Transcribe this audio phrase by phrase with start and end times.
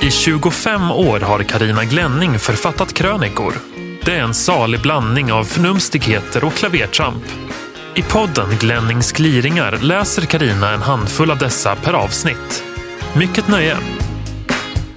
[0.00, 3.54] I 25 år har Karina Glänning författat krönikor.
[4.04, 7.24] Det är en salig blandning av förnumstigheter och klavertramp.
[7.96, 12.64] I podden Glennings gliringar läser Karina en handfull av dessa per avsnitt.
[13.16, 13.76] Mycket nöje!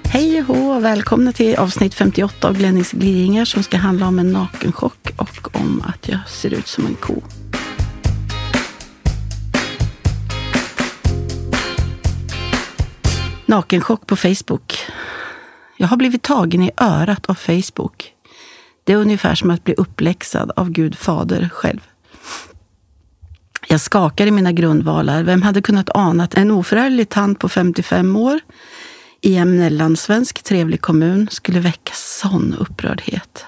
[0.04, 4.32] Hej och hå, välkomna till avsnitt 58 av Glennings gliringar som ska handla om en
[4.32, 7.22] nakenchock och om att jag ser ut som en ko.
[13.52, 14.78] Nakenchock på Facebook.
[15.76, 18.12] Jag har blivit tagen i örat av Facebook.
[18.84, 21.80] Det är ungefär som att bli uppläxad av Gud fader själv.
[23.68, 25.22] Jag skakar i mina grundvalar.
[25.22, 28.40] Vem hade kunnat ana att en oförärlig tant på 55 år
[29.20, 33.44] i en mellansvensk trevlig kommun skulle väcka sån upprördhet?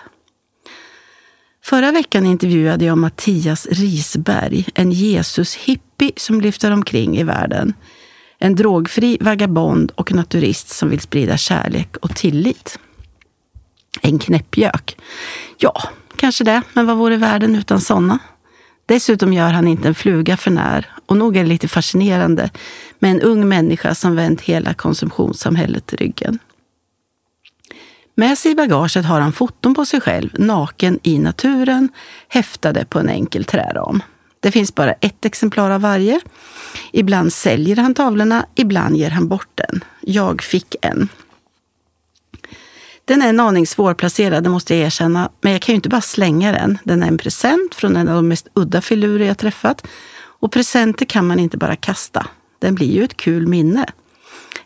[1.62, 7.75] Förra veckan intervjuade jag Mattias Risberg, en Jesus-hippie som lyfter omkring i världen.
[8.45, 12.78] En drogfri vagabond och naturist som vill sprida kärlek och tillit.
[14.03, 14.97] En knäppjök.
[15.59, 15.83] Ja,
[16.17, 18.19] kanske det, men vad vore världen utan sådana?
[18.87, 22.50] Dessutom gör han inte en fluga för när och nog är det lite fascinerande
[22.98, 26.39] med en ung människa som vänt hela konsumtionssamhället ryggen.
[28.15, 31.89] Med sig i bagaget har han foton på sig själv, naken i naturen,
[32.28, 34.03] häftade på en enkel träram.
[34.45, 36.20] Det finns bara ett exemplar av varje.
[36.92, 39.84] Ibland säljer han tavlorna, ibland ger han bort den.
[40.00, 41.09] Jag fick en.
[43.05, 46.00] Den är en aning svårplacerad, det måste jag erkänna, men jag kan ju inte bara
[46.00, 46.78] slänga den.
[46.84, 49.87] Den är en present från en av de mest udda filurer jag träffat.
[50.17, 52.27] Och presenter kan man inte bara kasta.
[52.59, 53.87] Den blir ju ett kul minne.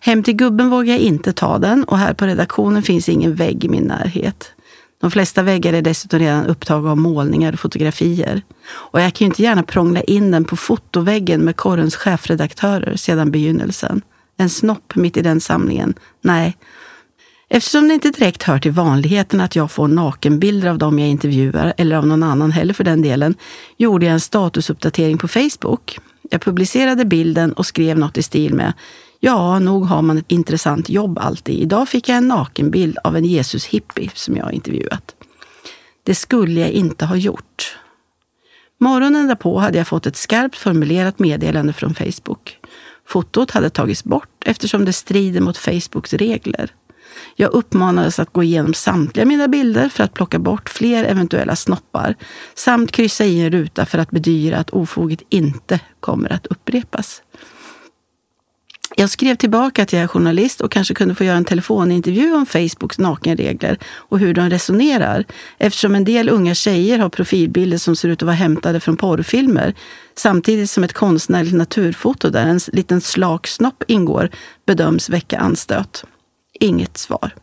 [0.00, 3.64] Hem till gubben vågar jag inte ta den och här på redaktionen finns ingen vägg
[3.64, 4.52] i min närhet.
[5.00, 8.42] De flesta väggar är dessutom redan upptagna av målningar och fotografier.
[8.70, 13.30] Och jag kan ju inte gärna prångla in den på fotoväggen med korrens chefredaktörer sedan
[13.30, 14.02] begynnelsen.
[14.36, 15.94] En snopp mitt i den samlingen?
[16.20, 16.56] Nej.
[17.50, 21.74] Eftersom det inte direkt hör till vanligheten att jag får nakenbilder av dem jag intervjuar,
[21.76, 23.34] eller av någon annan heller för den delen,
[23.76, 25.98] gjorde jag en statusuppdatering på Facebook.
[26.30, 28.72] Jag publicerade bilden och skrev något i stil med
[29.20, 31.60] Ja, nog har man ett intressant jobb alltid.
[31.60, 35.14] Idag fick jag en nakenbild av en Jesus-hippie som jag intervjuat.
[36.02, 37.76] Det skulle jag inte ha gjort.
[38.80, 42.58] Morgonen därpå hade jag fått ett skarpt formulerat meddelande från Facebook.
[43.06, 46.74] Fotot hade tagits bort eftersom det strider mot Facebooks regler.
[47.36, 52.14] Jag uppmanades att gå igenom samtliga mina bilder för att plocka bort fler eventuella snoppar
[52.54, 57.22] samt kryssa i en ruta för att bedyra att ofoget inte kommer att upprepas.
[59.00, 62.46] Jag skrev tillbaka att jag är journalist och kanske kunde få göra en telefonintervju om
[62.46, 65.24] Facebooks nakenregler och hur de resonerar
[65.58, 69.74] eftersom en del unga tjejer har profilbilder som ser ut att vara hämtade från porrfilmer
[70.16, 74.30] samtidigt som ett konstnärligt naturfoto där en liten slak snopp ingår
[74.66, 76.04] bedöms väcka anstöt.
[76.60, 77.34] Inget svar.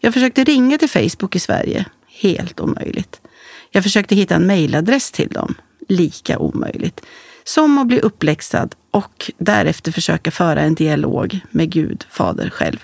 [0.00, 1.84] Jag försökte ringa till Facebook i Sverige.
[2.06, 3.20] Helt omöjligt.
[3.70, 5.54] Jag försökte hitta en mejladress till dem.
[5.88, 7.00] Lika omöjligt.
[7.44, 12.78] Som att bli uppläxad och därefter försöka föra en dialog med Gud, Fader själv.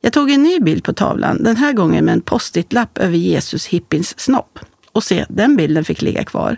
[0.00, 3.66] Jag tog en ny bild på tavlan, den här gången med en post-it-lapp över Jesus
[3.66, 4.58] hippiens snopp.
[4.92, 6.56] Och se, den bilden fick ligga kvar.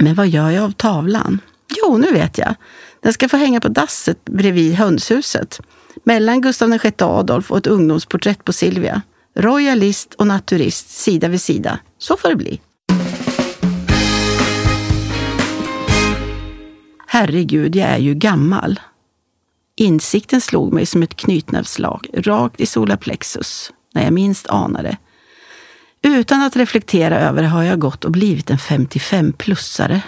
[0.00, 1.40] Men vad gör jag av tavlan?
[1.82, 2.54] Jo, nu vet jag.
[3.02, 5.60] Den ska få hänga på dasset bredvid hönshuset.
[6.04, 9.02] Mellan Gustav VI Adolf och ett ungdomsporträtt på Silvia.
[9.36, 11.78] Royalist och naturist sida vid sida.
[11.98, 12.60] Så får det bli.
[17.12, 18.80] Herregud, jag är ju gammal.
[19.76, 24.96] Insikten slog mig som ett knytnävsslag rakt i solarplexus när jag minst anade.
[26.02, 30.00] Utan att reflektera över det har jag gått och blivit en 55-plussare.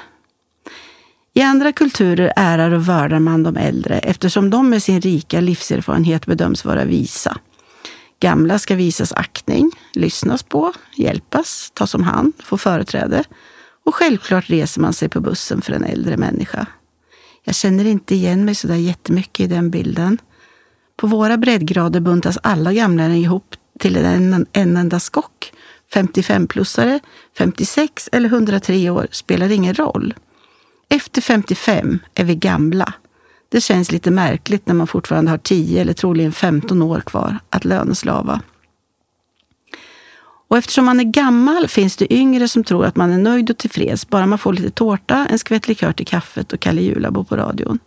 [1.34, 6.26] I andra kulturer ärar och värdar man de äldre eftersom de med sin rika livserfarenhet
[6.26, 7.38] bedöms vara visa.
[8.20, 13.24] Gamla ska visas aktning, lyssnas på, hjälpas, tas om hand, få företräde.
[13.84, 16.66] Och självklart reser man sig på bussen för en äldre människa.
[17.44, 20.18] Jag känner inte igen mig så där jättemycket i den bilden.
[20.96, 25.52] På våra breddgrader buntas alla gamla ihop till en, en enda skock.
[25.94, 27.00] 55-plussare,
[27.38, 30.14] 56 eller 103 år spelar ingen roll.
[30.88, 32.94] Efter 55 är vi gamla.
[33.48, 37.64] Det känns lite märkligt när man fortfarande har 10 eller troligen 15 år kvar att
[37.64, 38.40] löneslava.
[40.52, 43.58] Och eftersom man är gammal finns det yngre som tror att man är nöjd och
[43.58, 47.36] tillfreds bara man får lite tårta, en skvätt likör till kaffet och Kalle Julabo på
[47.36, 47.78] radion.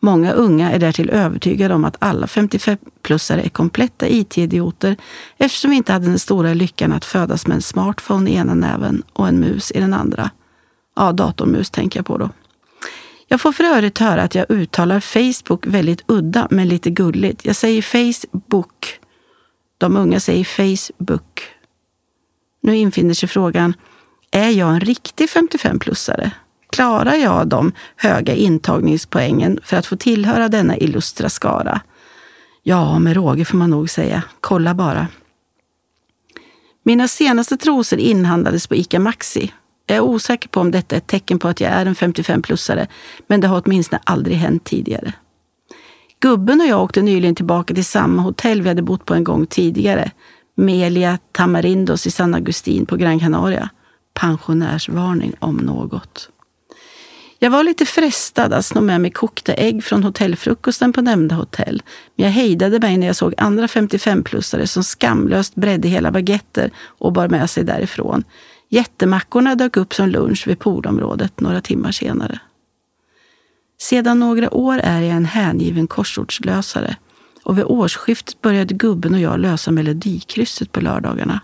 [0.00, 4.96] Många unga är därtill övertygade om att alla 55-plussare är kompletta IT-idioter
[5.38, 9.02] eftersom vi inte hade den stora lyckan att födas med en smartphone i ena näven
[9.12, 10.30] och en mus i den andra.
[10.96, 12.30] Ja, datormus tänker jag på då.
[13.28, 17.44] Jag får för övrigt höra att jag uttalar Facebook väldigt udda, men lite gulligt.
[17.44, 18.98] Jag säger Facebook.
[19.78, 21.59] De unga säger Facebook.
[22.60, 23.74] Nu infinner sig frågan,
[24.30, 26.30] är jag en riktig 55-plussare?
[26.70, 31.80] Klarar jag de höga intagningspoängen för att få tillhöra denna illustra skara?
[32.62, 34.22] Ja, med råge får man nog säga.
[34.40, 35.06] Kolla bara.
[36.82, 39.52] Mina senaste trosor inhandlades på ICA Maxi.
[39.86, 42.86] Jag är osäker på om detta är ett tecken på att jag är en 55-plussare,
[43.26, 45.12] men det har åtminstone aldrig hänt tidigare.
[46.20, 49.46] Gubben och jag åkte nyligen tillbaka till samma hotell vi hade bott på en gång
[49.46, 50.10] tidigare.
[50.60, 53.70] Melia Tamarindos i San Agustin på Gran Canaria.
[54.14, 56.30] Pensionärsvarning om något.
[57.38, 61.82] Jag var lite frestad att sno med mig kokta ägg från hotellfrukosten på nämnda hotell,
[62.16, 67.12] men jag hejdade mig när jag såg andra 55-plussare som skamlöst bredde hela baguetter och
[67.12, 68.24] bar med sig därifrån.
[68.68, 72.40] Jättemackorna dök upp som lunch vid poolområdet några timmar senare.
[73.78, 76.96] Sedan några år är jag en hängiven korsordslösare
[77.42, 81.40] och vid årsskiftet började gubben och jag lösa melodikrysset på lördagarna.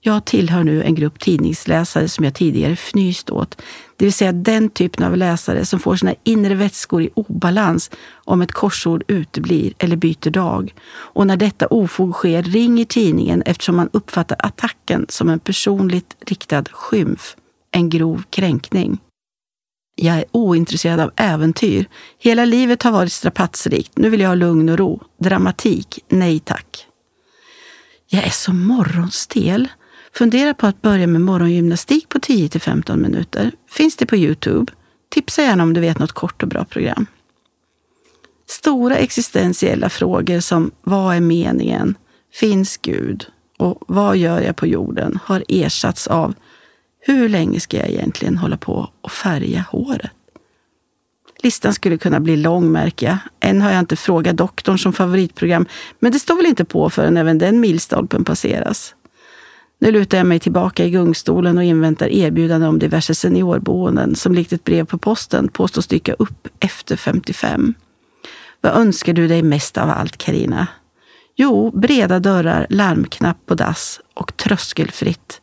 [0.00, 3.62] Jag tillhör nu en grupp tidningsläsare som jag tidigare fnyst åt.
[3.96, 8.42] Det vill säga den typen av läsare som får sina inre vätskor i obalans om
[8.42, 10.74] ett korsord uteblir eller byter dag.
[10.90, 16.64] Och när detta ofog sker ringer tidningen eftersom man uppfattar attacken som en personligt riktad
[16.72, 17.36] skymf,
[17.70, 18.98] en grov kränkning.
[20.00, 21.88] Jag är ointresserad av äventyr.
[22.18, 23.98] Hela livet har varit strapatsrikt.
[23.98, 25.02] Nu vill jag ha lugn och ro.
[25.20, 26.86] Dramatik, nej tack.
[28.06, 29.68] Jag är så morgonstel.
[30.12, 33.52] Fundera på att börja med morgongymnastik på 10 15 minuter.
[33.70, 34.72] Finns det på Youtube.
[35.08, 37.06] Tipsa gärna om du vet något kort och bra program.
[38.46, 41.94] Stora existentiella frågor som vad är meningen?
[42.32, 43.26] Finns Gud?
[43.56, 45.18] Och vad gör jag på jorden?
[45.24, 46.34] har ersatts av
[47.12, 50.10] hur länge ska jag egentligen hålla på och färga håret?
[51.42, 53.18] Listan skulle kunna bli lång märker jag.
[53.40, 55.66] Än har jag inte frågat doktorn som favoritprogram,
[55.98, 58.94] men det står väl inte på förrän även den milstolpen passeras.
[59.80, 64.52] Nu lutar jag mig tillbaka i gungstolen och inväntar erbjudande om diverse seniorboenden som likt
[64.52, 67.74] ett brev på posten påstås dyka upp efter 55.
[68.60, 70.66] Vad önskar du dig mest av allt, Karina?
[71.36, 75.40] Jo, breda dörrar, larmknapp på dass och tröskelfritt.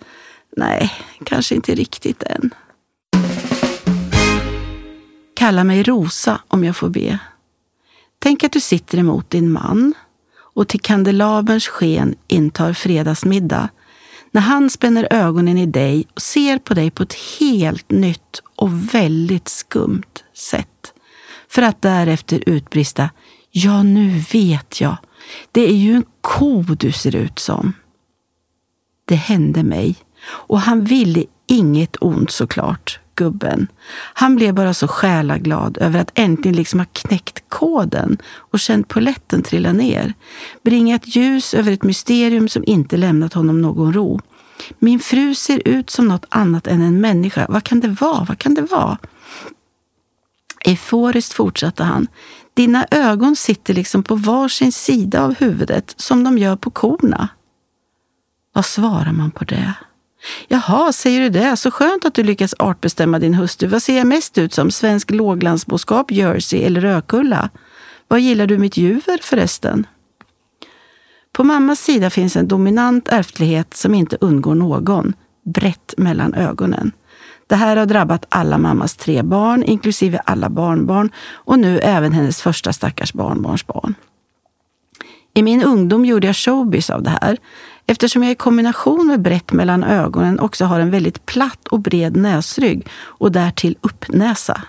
[0.55, 0.93] Nej,
[1.23, 2.53] kanske inte riktigt än.
[5.35, 7.19] Kalla mig Rosa om jag får be.
[8.19, 9.93] Tänk att du sitter emot din man
[10.37, 13.69] och till kandelaberns sken intar fredagsmiddag
[14.31, 18.93] när han spänner ögonen i dig och ser på dig på ett helt nytt och
[18.93, 20.93] väldigt skumt sätt.
[21.47, 23.09] För att därefter utbrista
[23.51, 24.97] Ja, nu vet jag.
[25.51, 27.73] Det är ju en ko du ser ut som.
[29.05, 29.95] Det hände mig
[30.27, 33.67] och han ville inget ont såklart, gubben.
[34.13, 39.43] Han blev bara så själaglad över att äntligen liksom ha knäckt koden och känt poletten
[39.43, 40.13] trilla ner.
[40.63, 44.19] Bringat ljus över ett mysterium som inte lämnat honom någon ro.
[44.79, 47.45] Min fru ser ut som något annat än en människa.
[47.49, 48.23] Vad kan det vara?
[48.23, 48.97] Vad kan det vara?
[50.65, 52.07] Euforiskt fortsatte han.
[52.53, 57.27] Dina ögon sitter liksom på varsin sida av huvudet som de gör på korna.
[58.53, 59.73] Vad svarar man på det?
[60.47, 61.57] Jaha, säger du det?
[61.57, 63.67] Så skönt att du lyckas artbestämma din hustru.
[63.67, 64.71] Vad ser jag mest ut som?
[64.71, 67.49] Svensk låglandsboskap, Jersey eller Rökulla?
[68.07, 69.87] Vad gillar du mitt juver förresten?
[71.31, 75.13] På mammas sida finns en dominant ärftlighet som inte undgår någon,
[75.45, 76.91] brett mellan ögonen.
[77.47, 82.41] Det här har drabbat alla mammas tre barn, inklusive alla barnbarn och nu även hennes
[82.41, 83.95] första stackars barnbarnsbarn.
[85.33, 87.37] I min ungdom gjorde jag showbiz av det här
[87.87, 92.15] eftersom jag i kombination med brett mellan ögonen också har en väldigt platt och bred
[92.15, 94.61] näsrygg och därtill uppnäsa.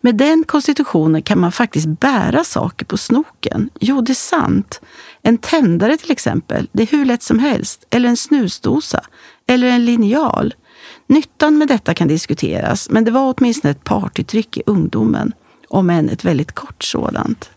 [0.00, 3.70] Med den konstitutionen kan man faktiskt bära saker på snoken.
[3.80, 4.80] Jo, det är sant.
[5.22, 7.84] En tändare till exempel, det är hur lätt som helst.
[7.90, 9.00] Eller en snusdosa.
[9.46, 10.54] Eller en linjal.
[11.06, 15.32] Nyttan med detta kan diskuteras, men det var åtminstone ett partytryck i ungdomen.
[15.68, 17.50] Om än ett väldigt kort sådant.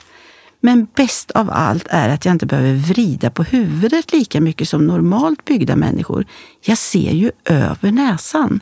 [0.61, 4.87] Men bäst av allt är att jag inte behöver vrida på huvudet lika mycket som
[4.87, 6.25] normalt byggda människor.
[6.61, 8.59] Jag ser ju över näsan.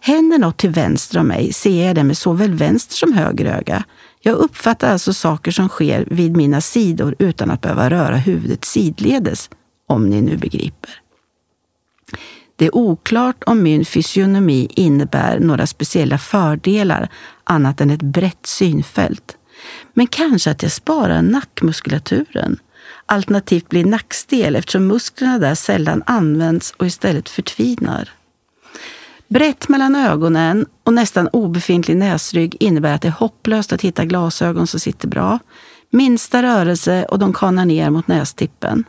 [0.00, 3.84] Händer något till vänster om mig ser jag det med såväl vänster som höger öga.
[4.20, 9.50] Jag uppfattar alltså saker som sker vid mina sidor utan att behöva röra huvudet sidledes,
[9.86, 11.00] om ni nu begriper.
[12.56, 17.08] Det är oklart om min fysionomi innebär några speciella fördelar
[17.44, 19.36] annat än ett brett synfält.
[19.94, 22.58] Men kanske att jag sparar nackmuskulaturen.
[23.06, 28.10] Alternativt blir nackstel eftersom musklerna där sällan används och istället förtvinar.
[29.28, 34.66] Brett mellan ögonen och nästan obefintlig näsrygg innebär att det är hopplöst att hitta glasögon
[34.66, 35.38] som sitter bra.
[35.90, 38.84] Minsta rörelse och de kanar ner mot nästippen.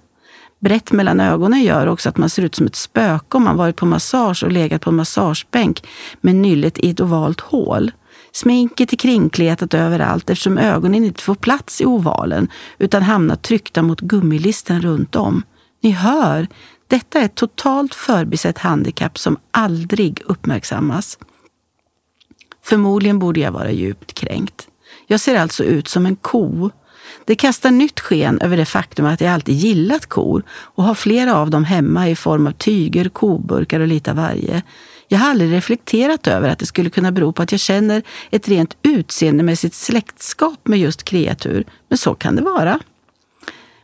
[0.60, 3.75] Brett mellan ögonen gör också att man ser ut som ett spöke om man varit
[3.75, 5.88] på massage och legat på en massagebänk
[6.22, 7.92] med nyllet i ett ovalt hål.
[8.34, 12.48] Sminket är kringkletat överallt eftersom ögonen inte får plats i ovalen
[12.78, 15.44] utan hamnar tryckta mot gummilisten runt om.
[15.82, 16.48] Ni hör,
[16.88, 21.18] detta är ett totalt förbisett handikapp som aldrig uppmärksammas.
[22.64, 24.68] Förmodligen borde jag vara djupt kränkt.
[25.08, 26.70] Jag ser alltså ut som en ko.
[27.26, 31.36] Det kastar nytt sken över det faktum att jag alltid gillat kor och har flera
[31.36, 34.64] av dem hemma i form av tyger, koburkar och lite av varje.
[35.12, 38.48] Jag har aldrig reflekterat över att det skulle kunna bero på att jag känner ett
[38.48, 42.80] rent utseendemässigt släktskap med just kreatur, men så kan det vara.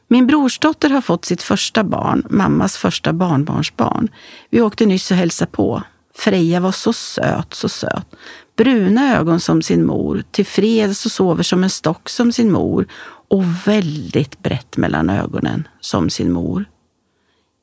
[0.07, 4.07] Min brorsdotter har fått sitt första barn, mammas första barnbarnsbarn.
[4.49, 5.83] Vi åkte nyss och hälsade på.
[6.15, 8.15] Freja var så söt, så söt.
[8.57, 12.87] Bruna ögon som sin mor, tillfreds och sover som en stock som sin mor
[13.29, 16.65] och väldigt brett mellan ögonen som sin mor.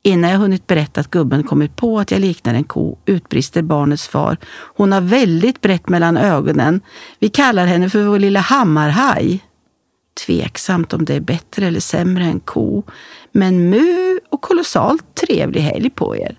[0.06, 4.08] Innan jag hunnit berätta att gubben kommit på att jag liknar en ko utbrister barnets
[4.08, 4.36] far.
[4.76, 6.80] Hon har väldigt brett mellan ögonen.
[7.18, 9.44] Vi kallar henne för vår lilla hammarhaj.
[10.26, 12.82] Tveksamt om det är bättre eller sämre än ko.
[13.32, 16.36] Men mu och kolossalt trevlig helg på er.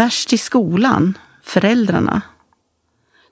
[0.00, 2.22] Värst i skolan, föräldrarna.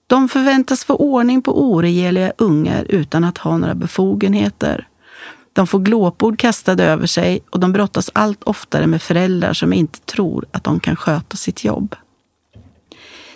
[0.07, 4.89] De förväntas få ordning på oregeliga ungar utan att ha några befogenheter.
[5.53, 9.99] De får glåpord kastade över sig och de brottas allt oftare med föräldrar som inte
[10.01, 11.97] tror att de kan sköta sitt jobb.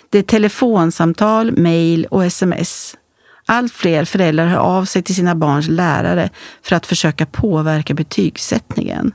[0.09, 2.95] Det är telefonsamtal, mejl och sms.
[3.45, 6.29] Allt fler föräldrar hör av sig till sina barns lärare
[6.61, 9.13] för att försöka påverka betygssättningen.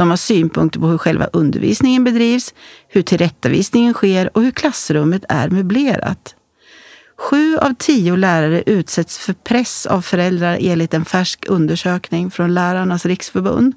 [0.00, 2.54] De har synpunkter på hur själva undervisningen bedrivs,
[2.88, 6.34] hur tillrättavisningen sker och hur klassrummet är möblerat.
[7.18, 13.06] Sju av tio lärare utsätts för press av föräldrar enligt en färsk undersökning från Lärarnas
[13.06, 13.74] riksförbund.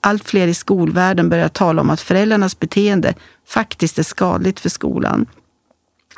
[0.00, 3.14] Allt fler i skolvärlden börjar tala om att föräldrarnas beteende
[3.48, 5.26] faktiskt är skadligt för skolan.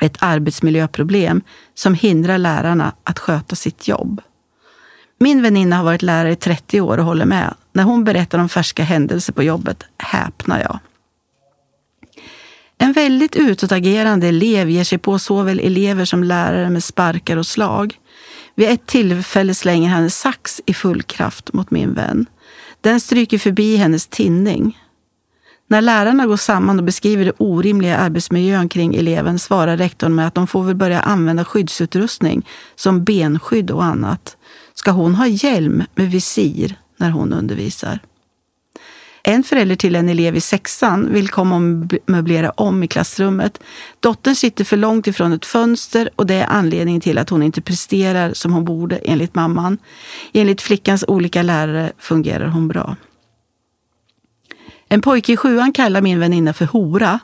[0.01, 1.41] Ett arbetsmiljöproblem
[1.73, 4.21] som hindrar lärarna att sköta sitt jobb.
[5.19, 7.53] Min väninna har varit lärare i 30 år och håller med.
[7.73, 10.79] När hon berättar om färska händelser på jobbet häpnar jag.
[12.77, 17.99] En väldigt utåtagerande elev ger sig på såväl elever som lärare med sparkar och slag.
[18.55, 22.25] Vid ett tillfälle slänger han en sax i full kraft mot min vän.
[22.81, 24.77] Den stryker förbi hennes tinning.
[25.67, 30.35] När lärarna går samman och beskriver det orimliga arbetsmiljön kring eleven svarar rektorn med att
[30.35, 34.37] de får väl börja använda skyddsutrustning som benskydd och annat.
[34.73, 37.99] Ska hon ha hjälm med visir när hon undervisar?
[39.23, 41.61] En förälder till en elev i sexan vill komma och
[42.05, 43.59] möblera om i klassrummet.
[43.99, 47.61] Dottern sitter för långt ifrån ett fönster och det är anledningen till att hon inte
[47.61, 49.77] presterar som hon borde enligt mamman.
[50.33, 52.95] Enligt flickans olika lärare fungerar hon bra.
[54.89, 57.19] En pojke i sjuan kallar min väninna för hora.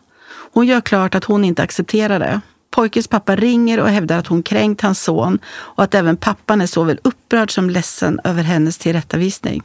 [0.53, 2.41] Hon gör klart att hon inte accepterar det.
[2.75, 6.67] Pojkens pappa ringer och hävdar att hon kränkt hans son och att även pappan är
[6.67, 9.63] såväl upprörd som ledsen över hennes tillrättavisning.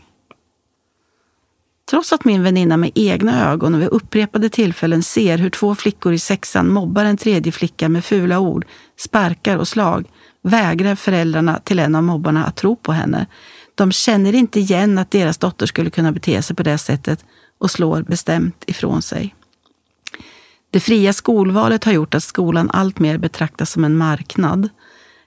[1.91, 6.13] Trots att min väninna med egna ögon och vid upprepade tillfällen ser hur två flickor
[6.13, 8.67] i sexan mobbar en tredje flicka med fula ord,
[8.99, 10.07] sparkar och slag
[10.43, 13.27] vägrar föräldrarna till en av mobbarna att tro på henne.
[13.75, 17.25] De känner inte igen att deras dotter skulle kunna bete sig på det sättet
[17.59, 19.35] och slår bestämt ifrån sig.
[20.71, 24.69] Det fria skolvalet har gjort att skolan alltmer betraktas som en marknad.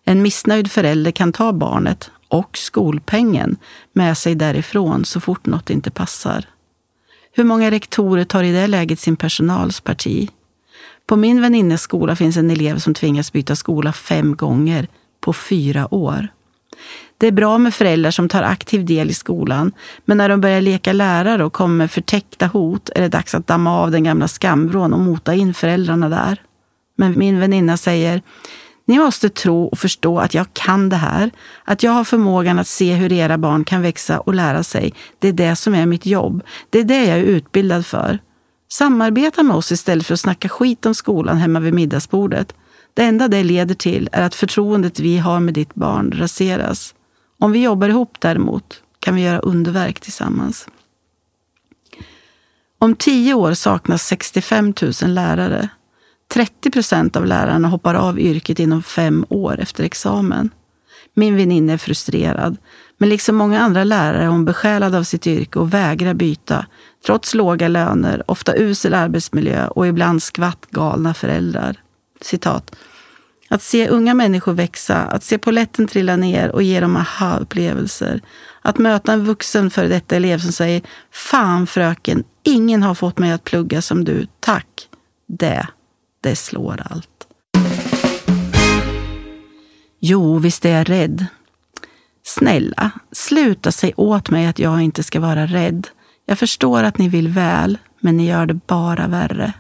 [0.05, 3.57] En missnöjd förälder kan ta barnet och skolpengen
[3.93, 6.45] med sig därifrån så fort något inte passar.
[7.31, 10.29] Hur många rektorer tar i det läget sin personals parti?
[11.05, 14.87] På min väninnes skola finns en elev som tvingas byta skola fem gånger
[15.19, 16.27] på fyra år.
[17.17, 19.71] Det är bra med föräldrar som tar aktiv del i skolan,
[20.05, 23.47] men när de börjar leka lärare och kommer med förtäckta hot är det dags att
[23.47, 26.41] damma av den gamla skamvrån och mota in föräldrarna där.
[26.97, 28.21] Men min väninna säger,
[28.85, 31.31] ni måste tro och förstå att jag kan det här,
[31.63, 34.93] att jag har förmågan att se hur era barn kan växa och lära sig.
[35.19, 36.43] Det är det som är mitt jobb.
[36.69, 38.19] Det är det jag är utbildad för.
[38.71, 42.55] Samarbeta med oss istället för att snacka skit om skolan hemma vid middagsbordet.
[42.93, 46.93] Det enda det leder till är att förtroendet vi har med ditt barn raseras.
[47.43, 50.67] Om vi jobbar ihop däremot kan vi göra underverk tillsammans.
[52.79, 55.69] Om tio år saknas 65 000 lärare.
[56.33, 60.49] 30 procent av lärarna hoppar av yrket inom fem år efter examen.
[61.13, 62.57] Min väninna är frustrerad,
[62.97, 66.65] men liksom många andra lärare är hon besjälad av sitt yrke och vägrar byta,
[67.05, 71.81] trots låga löner, ofta usel arbetsmiljö och ibland skvatt galna föräldrar.
[72.21, 72.75] Citat.
[73.53, 78.21] Att se unga människor växa, att se poletten trilla ner och ge dem aha-upplevelser.
[78.61, 80.81] Att möta en vuxen före detta elev som säger
[81.11, 84.89] Fan fröken, ingen har fått mig att plugga som du, tack.
[85.27, 85.67] Det,
[86.21, 87.27] det slår allt.
[89.99, 91.25] Jo, visst är jag rädd.
[92.23, 95.87] Snälla, sluta säg åt mig att jag inte ska vara rädd.
[96.25, 99.53] Jag förstår att ni vill väl, men ni gör det bara värre.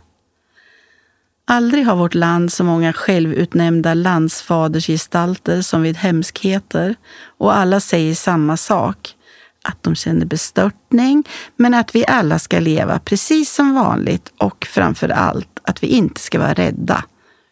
[1.45, 6.95] Aldrig har vårt land så många självutnämnda landsfadersgestalter som vid hemskheter
[7.37, 9.15] och alla säger samma sak.
[9.63, 11.23] Att de känner bestörtning,
[11.55, 16.21] men att vi alla ska leva precis som vanligt och framför allt att vi inte
[16.21, 17.03] ska vara rädda.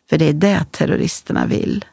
[0.09, 1.85] För det är det terroristerna vill.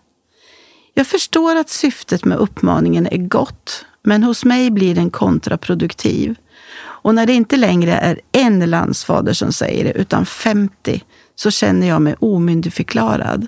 [0.95, 6.37] Jag förstår att syftet med uppmaningen är gott, men hos mig blir den kontraproduktiv.
[6.81, 11.03] Och när det inte längre är en landsfader som säger det, utan 50,
[11.39, 13.47] så känner jag mig omyndigförklarad.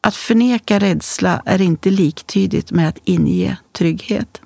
[0.00, 4.40] Att förneka rädsla är inte liktydigt med att inge trygghet.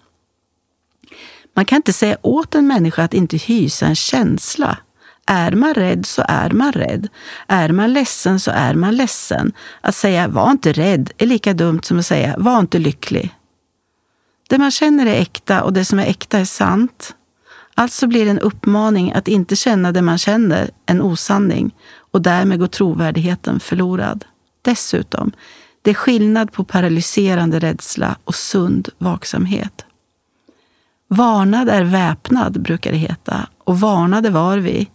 [1.54, 4.78] Man kan inte säga åt en människa att inte hysa en känsla.
[5.26, 7.08] Är man rädd så är man rädd.
[7.46, 9.52] Är man ledsen så är man ledsen.
[9.80, 13.34] Att säga var inte rädd är lika dumt som att säga var inte lycklig.
[14.48, 17.14] Det man känner är äkta och det som är äkta är sant.
[17.74, 21.74] Alltså blir en uppmaning att inte känna det man känner en osanning
[22.10, 24.24] och därmed går trovärdigheten förlorad.
[24.62, 25.32] Dessutom,
[25.82, 29.84] det är skillnad på paralyserande rädsla och sund vaksamhet.
[31.08, 34.90] Varnad är väpnad, brukar det heta, och varnade var vi.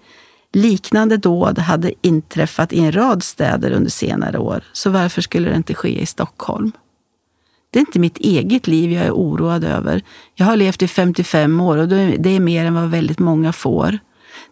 [0.53, 5.56] Liknande dåd hade inträffat i en rad städer under senare år, så varför skulle det
[5.56, 6.72] inte ske i Stockholm?
[7.72, 10.01] Det är inte mitt eget liv jag är oroad över.
[10.36, 14.00] Jag har levt i 55 år och det är mer än vad väldigt många får.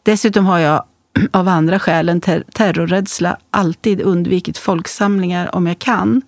[0.04, 0.84] Dessutom har jag
[1.32, 6.21] av andra skäl än ter terrorrädsla alltid undvikit folksamlingar om jag kan.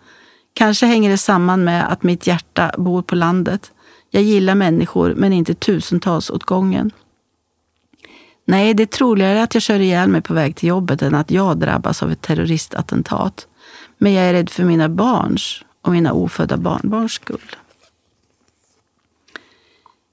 [0.54, 3.72] Kanske hänger det samman med att mitt hjärta bor på landet.
[4.10, 6.92] Jag gillar människor, men inte tusentals åt gången.
[8.46, 11.32] Nej, det är troligare att jag kör ihjäl mig på väg till jobbet än att
[11.32, 13.48] jag drabbas av ett terroristattentat.
[13.98, 17.56] Men jag är rädd för mina barns och mina ofödda barnbarns skull.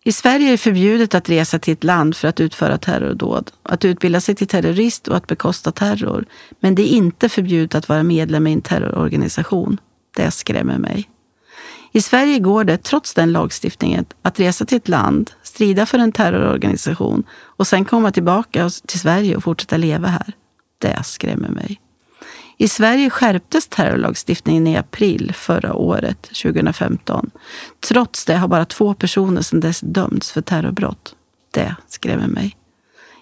[0.09, 3.85] I Sverige är det förbjudet att resa till ett land för att utföra terrordåd, att
[3.85, 6.25] utbilda sig till terrorist och att bekosta terror.
[6.61, 9.81] Men det är inte förbjudet att vara medlem i en terrororganisation.
[10.17, 11.11] Det skrämmer mig.
[11.93, 16.13] I Sverige går det, trots den lagstiftningen, att resa till ett land, strida för en
[16.13, 20.33] terrororganisation och sen komma tillbaka till Sverige och fortsätta leva här.
[20.79, 21.81] Det skrämmer mig.
[22.61, 27.31] I Sverige skärptes terrorlagstiftningen i april förra året, 2015.
[27.89, 31.15] Trots det har bara två personer sedan dess dömts för terrorbrott.
[31.51, 32.57] Det skrämmer mig.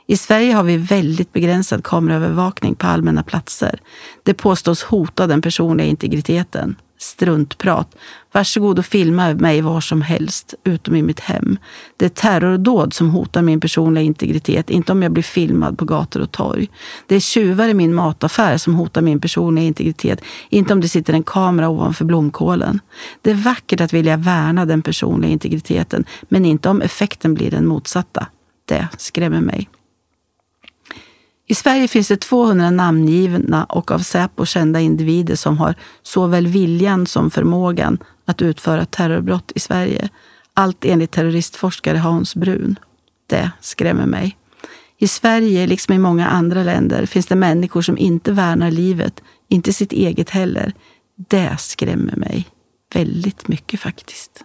[0.06, 3.80] I Sverige har vi väldigt begränsad kameraövervakning på allmänna platser.
[4.22, 7.96] Det påstås hota den personliga integriteten struntprat.
[8.32, 11.58] Varsågod och filma mig var som helst, utom i mitt hem.
[11.96, 16.20] Det är terrordåd som hotar min personliga integritet, inte om jag blir filmad på gator
[16.20, 16.68] och torg.
[17.06, 21.12] Det är tjuvar i min mataffär som hotar min personliga integritet, inte om det sitter
[21.12, 22.80] en kamera ovanför blomkålen.
[23.22, 27.66] Det är vackert att vilja värna den personliga integriteten, men inte om effekten blir den
[27.66, 28.26] motsatta.
[28.64, 29.68] Det skrämmer mig.
[31.48, 37.06] I Sverige finns det 200 namngivna och av Säpo kända individer som har såväl viljan
[37.06, 40.08] som förmågan att utföra terrorbrott i Sverige.
[40.54, 42.78] Allt enligt terroristforskare Hans Brun.
[43.26, 44.36] Det skrämmer mig.
[44.98, 49.72] I Sverige, liksom i många andra länder, finns det människor som inte värnar livet, inte
[49.72, 50.72] sitt eget heller.
[51.28, 52.48] Det skrämmer mig
[52.94, 54.44] väldigt mycket faktiskt.